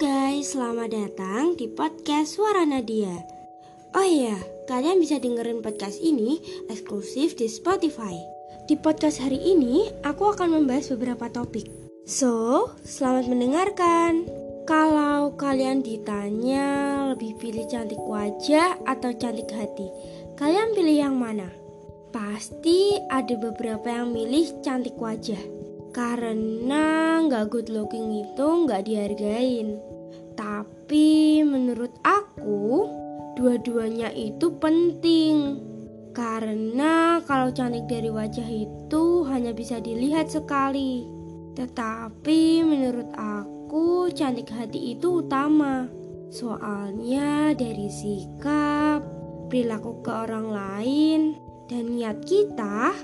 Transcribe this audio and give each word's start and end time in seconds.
guys, 0.00 0.56
selamat 0.56 0.96
datang 0.96 1.60
di 1.60 1.68
podcast 1.68 2.40
Suara 2.40 2.64
Nadia. 2.64 3.20
Oh 3.92 4.00
iya, 4.00 4.32
kalian 4.64 4.96
bisa 4.96 5.20
dengerin 5.20 5.60
podcast 5.60 6.00
ini 6.00 6.40
eksklusif 6.72 7.36
di 7.36 7.44
Spotify. 7.44 8.16
Di 8.64 8.80
podcast 8.80 9.20
hari 9.20 9.36
ini, 9.36 9.92
aku 10.00 10.32
akan 10.32 10.56
membahas 10.56 10.88
beberapa 10.96 11.28
topik. 11.28 11.68
So, 12.08 12.72
selamat 12.80 13.28
mendengarkan. 13.28 14.24
Kalau 14.64 15.36
kalian 15.36 15.84
ditanya 15.84 17.04
lebih 17.12 17.36
pilih 17.36 17.68
cantik 17.68 18.00
wajah 18.00 18.80
atau 18.88 19.12
cantik 19.12 19.52
hati, 19.52 19.84
kalian 20.40 20.72
pilih 20.72 20.96
yang 20.96 21.20
mana? 21.20 21.52
Pasti 22.08 22.96
ada 23.12 23.36
beberapa 23.36 23.92
yang 23.92 24.16
milih 24.16 24.64
cantik 24.64 24.96
wajah 24.96 25.59
karena 25.90 27.18
nggak 27.26 27.50
good 27.50 27.68
looking 27.70 28.22
itu 28.22 28.46
nggak 28.66 28.86
dihargain. 28.86 29.78
Tapi 30.38 31.42
menurut 31.42 31.92
aku 32.06 32.86
dua-duanya 33.34 34.14
itu 34.14 34.54
penting. 34.58 35.66
Karena 36.10 37.22
kalau 37.22 37.54
cantik 37.54 37.86
dari 37.86 38.10
wajah 38.10 38.46
itu 38.46 39.22
hanya 39.30 39.54
bisa 39.54 39.78
dilihat 39.78 40.30
sekali. 40.30 41.06
Tetapi 41.54 42.66
menurut 42.66 43.10
aku 43.14 44.10
cantik 44.14 44.50
hati 44.50 44.94
itu 44.98 45.22
utama. 45.22 45.86
Soalnya 46.30 47.54
dari 47.58 47.90
sikap, 47.90 49.02
perilaku 49.50 49.98
ke 50.02 50.10
orang 50.14 50.46
lain, 50.54 51.20
dan 51.66 51.94
niat 51.98 52.22
kita 52.22 52.94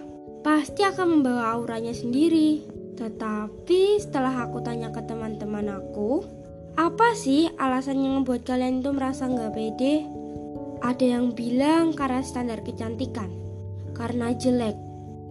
pasti 0.46 0.86
akan 0.86 1.18
membawa 1.18 1.58
auranya 1.58 1.90
sendiri. 1.90 2.75
Tetapi 2.96 4.00
setelah 4.00 4.48
aku 4.48 4.64
tanya 4.64 4.88
ke 4.88 5.04
teman-teman 5.04 5.68
aku, 5.68 6.24
apa 6.76 7.12
sih 7.16 7.48
alasan 7.60 8.00
yang 8.00 8.20
membuat 8.20 8.48
kalian 8.48 8.80
itu 8.80 8.90
merasa 8.92 9.28
nggak 9.28 9.52
pede? 9.52 10.04
Ada 10.80 11.16
yang 11.16 11.32
bilang 11.32 11.96
karena 11.96 12.20
standar 12.20 12.60
kecantikan, 12.64 13.32
karena 13.96 14.32
jelek, 14.36 14.76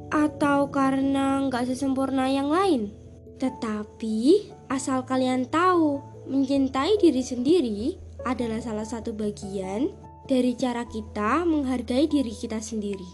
atau 0.09 0.69
karena 0.69 1.45
nggak 1.45 1.69
sesempurna 1.69 2.29
yang 2.29 2.49
lain. 2.49 2.93
Tetapi 3.37 4.49
asal 4.73 5.05
kalian 5.05 5.45
tahu, 5.49 6.01
mencintai 6.25 6.97
diri 6.97 7.21
sendiri 7.21 7.81
adalah 8.25 8.57
salah 8.57 8.85
satu 8.85 9.13
bagian 9.13 9.93
dari 10.25 10.57
cara 10.57 10.85
kita 10.89 11.45
menghargai 11.45 12.09
diri 12.09 12.33
kita 12.33 12.57
sendiri. 12.57 13.05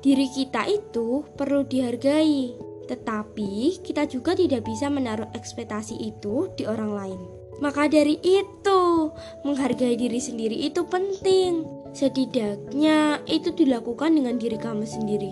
Diri 0.00 0.28
kita 0.32 0.64
itu 0.68 1.24
perlu 1.36 1.64
dihargai, 1.68 2.56
tetapi 2.86 3.80
kita 3.80 4.08
juga 4.08 4.36
tidak 4.36 4.64
bisa 4.68 4.88
menaruh 4.88 5.28
ekspektasi 5.32 5.96
itu 5.98 6.52
di 6.56 6.64
orang 6.68 6.92
lain. 6.92 7.20
Maka 7.62 7.86
dari 7.86 8.18
itu, 8.18 9.10
menghargai 9.46 9.94
diri 9.94 10.18
sendiri 10.18 10.66
itu 10.66 10.82
penting. 10.90 11.62
Setidaknya 11.94 13.22
itu 13.30 13.54
dilakukan 13.54 14.10
dengan 14.18 14.36
diri 14.42 14.58
kamu 14.58 14.82
sendiri. 14.82 15.30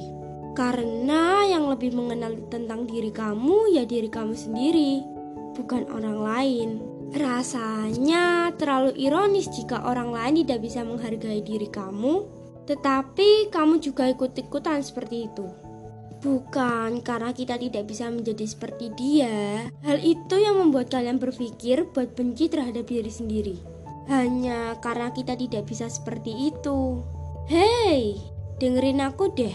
Karena 0.54 1.42
yang 1.48 1.66
lebih 1.66 1.96
mengenal 1.96 2.38
tentang 2.52 2.86
diri 2.86 3.10
kamu 3.10 3.72
ya 3.74 3.88
diri 3.88 4.06
kamu 4.06 4.36
sendiri, 4.36 5.02
bukan 5.58 5.88
orang 5.90 6.18
lain. 6.22 6.68
Rasanya 7.12 8.54
terlalu 8.56 8.96
ironis 8.96 9.50
jika 9.52 9.84
orang 9.84 10.12
lain 10.12 10.44
tidak 10.44 10.64
bisa 10.64 10.80
menghargai 10.84 11.44
diri 11.44 11.68
kamu, 11.68 12.24
tetapi 12.64 13.50
kamu 13.52 13.82
juga 13.82 14.08
ikut-ikutan 14.08 14.80
seperti 14.80 15.28
itu. 15.28 15.44
Bukan 16.22 17.02
karena 17.02 17.34
kita 17.34 17.58
tidak 17.58 17.90
bisa 17.90 18.06
menjadi 18.06 18.46
seperti 18.46 18.94
dia. 18.94 19.66
Hal 19.82 19.98
itu 19.98 20.38
yang 20.38 20.62
membuat 20.62 20.94
kalian 20.94 21.18
berpikir 21.18 21.90
buat 21.90 22.14
benci 22.14 22.46
terhadap 22.46 22.86
diri 22.86 23.10
sendiri. 23.10 23.56
Hanya 24.06 24.78
karena 24.78 25.10
kita 25.10 25.34
tidak 25.34 25.66
bisa 25.66 25.90
seperti 25.90 26.54
itu. 26.54 27.02
Hey, 27.50 28.22
dengerin 28.62 29.02
aku 29.02 29.34
deh. 29.34 29.54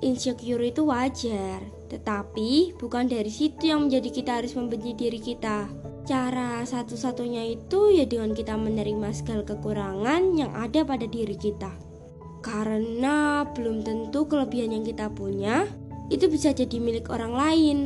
Insecure 0.00 0.64
itu 0.64 0.88
wajar, 0.88 1.60
tetapi 1.92 2.78
bukan 2.80 3.10
dari 3.10 3.28
situ 3.28 3.68
yang 3.68 3.90
menjadi 3.90 4.08
kita 4.08 4.30
harus 4.40 4.56
membenci 4.56 4.96
diri 4.96 5.20
kita. 5.20 5.68
Cara 6.08 6.64
satu-satunya 6.64 7.44
itu 7.52 7.92
ya 7.92 8.08
dengan 8.08 8.32
kita 8.32 8.56
menerima 8.56 9.12
segala 9.12 9.44
kekurangan 9.44 10.38
yang 10.38 10.56
ada 10.56 10.88
pada 10.88 11.04
diri 11.04 11.36
kita. 11.36 11.68
Karena 12.40 13.44
belum 13.44 13.84
tentu 13.84 14.24
kelebihan 14.24 14.72
yang 14.72 14.86
kita 14.86 15.12
punya 15.12 15.68
itu 16.08 16.28
bisa 16.28 16.52
jadi 16.56 16.76
milik 16.80 17.12
orang 17.12 17.32
lain. 17.36 17.78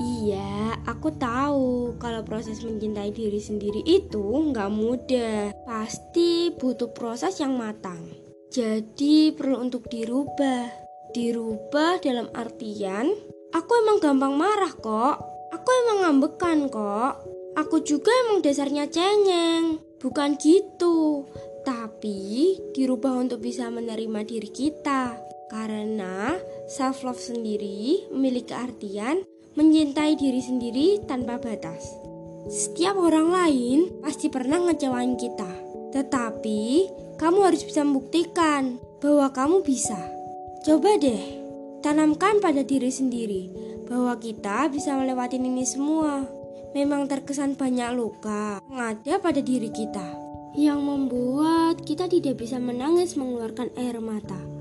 Iya, 0.00 0.80
aku 0.88 1.12
tahu 1.12 2.00
kalau 2.00 2.24
proses 2.24 2.64
mencintai 2.64 3.12
diri 3.12 3.36
sendiri 3.36 3.84
itu 3.84 4.22
nggak 4.22 4.72
mudah. 4.72 5.52
Pasti 5.68 6.48
butuh 6.56 6.88
proses 6.96 7.36
yang 7.36 7.60
matang. 7.60 8.00
Jadi 8.48 9.30
perlu 9.36 9.60
untuk 9.60 9.86
dirubah. 9.92 10.72
Dirubah 11.12 12.00
dalam 12.00 12.32
artian, 12.32 13.12
aku 13.52 13.70
emang 13.84 14.00
gampang 14.00 14.34
marah 14.40 14.72
kok. 14.72 15.16
Aku 15.52 15.68
emang 15.84 15.98
ngambekan 16.08 16.72
kok. 16.72 17.20
Aku 17.60 17.84
juga 17.84 18.08
emang 18.24 18.40
dasarnya 18.40 18.88
cengeng. 18.88 19.84
Bukan 20.00 20.40
gitu. 20.40 21.28
Tapi 21.60 22.56
dirubah 22.72 23.20
untuk 23.20 23.44
bisa 23.44 23.68
menerima 23.68 24.24
diri 24.24 24.48
kita. 24.48 25.12
Karena 25.50 26.34
self 26.70 27.02
love 27.02 27.18
sendiri 27.18 28.06
memiliki 28.14 28.54
artian 28.54 29.26
mencintai 29.58 30.14
diri 30.14 30.38
sendiri 30.38 30.86
tanpa 31.10 31.42
batas. 31.42 31.82
Setiap 32.46 32.94
orang 32.94 33.34
lain 33.34 33.78
pasti 33.98 34.30
pernah 34.30 34.62
ngecewain 34.62 35.18
kita, 35.18 35.50
tetapi 35.90 36.86
kamu 37.18 37.38
harus 37.42 37.66
bisa 37.66 37.82
membuktikan 37.82 38.78
bahwa 39.02 39.28
kamu 39.34 39.66
bisa. 39.66 39.98
Coba 40.62 40.94
deh, 40.96 41.42
tanamkan 41.82 42.38
pada 42.38 42.62
diri 42.62 42.88
sendiri 42.88 43.50
bahwa 43.90 44.14
kita 44.22 44.70
bisa 44.70 44.94
melewati 44.94 45.42
ini 45.42 45.66
semua. 45.66 46.22
Memang 46.70 47.10
terkesan 47.10 47.58
banyak 47.58 47.98
luka 47.98 48.62
yang 48.70 48.94
ada 48.94 49.18
pada 49.18 49.42
diri 49.42 49.74
kita, 49.74 50.06
yang 50.54 50.78
membuat 50.86 51.82
kita 51.82 52.06
tidak 52.06 52.38
bisa 52.38 52.62
menangis 52.62 53.18
mengeluarkan 53.18 53.74
air 53.74 53.98
mata. 53.98 54.59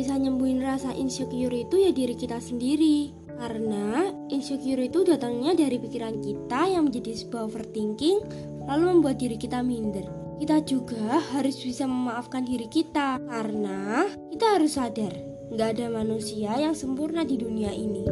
Bisa 0.00 0.16
nyembuhin 0.16 0.64
rasa 0.64 0.96
insecure 0.96 1.52
itu 1.52 1.76
ya 1.76 1.92
diri 1.92 2.16
kita 2.16 2.40
sendiri. 2.40 3.12
Karena 3.36 4.08
insecure 4.32 4.80
itu 4.80 5.04
datangnya 5.04 5.52
dari 5.52 5.76
pikiran 5.76 6.24
kita 6.24 6.72
yang 6.72 6.88
menjadi 6.88 7.20
sebuah 7.20 7.52
overthinking 7.52 8.24
lalu 8.64 8.96
membuat 8.96 9.20
diri 9.20 9.36
kita 9.36 9.60
minder. 9.60 10.08
Kita 10.40 10.64
juga 10.64 11.20
harus 11.36 11.60
bisa 11.60 11.84
memaafkan 11.84 12.48
diri 12.48 12.64
kita 12.72 13.20
karena 13.28 14.08
kita 14.32 14.56
harus 14.56 14.80
sadar 14.80 15.12
nggak 15.52 15.68
ada 15.76 15.86
manusia 15.92 16.56
yang 16.56 16.72
sempurna 16.72 17.20
di 17.20 17.36
dunia 17.36 17.68
ini. 17.68 18.08